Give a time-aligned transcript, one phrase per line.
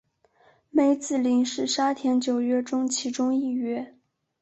[0.71, 3.95] 梅子林是沙田九约中其中一约。